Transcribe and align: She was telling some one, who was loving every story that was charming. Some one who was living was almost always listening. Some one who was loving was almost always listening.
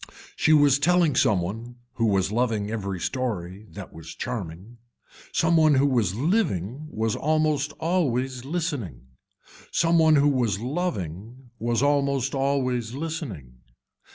She 0.35 0.51
was 0.51 0.79
telling 0.79 1.15
some 1.15 1.41
one, 1.41 1.75
who 1.93 2.07
was 2.07 2.31
loving 2.31 2.71
every 2.71 2.99
story 2.99 3.67
that 3.73 3.93
was 3.93 4.15
charming. 4.15 4.79
Some 5.31 5.55
one 5.57 5.75
who 5.75 5.85
was 5.85 6.15
living 6.15 6.87
was 6.89 7.15
almost 7.15 7.71
always 7.73 8.43
listening. 8.43 9.01
Some 9.71 9.99
one 9.99 10.15
who 10.15 10.27
was 10.29 10.59
loving 10.59 11.51
was 11.59 11.83
almost 11.83 12.33
always 12.33 12.95
listening. 12.95 13.59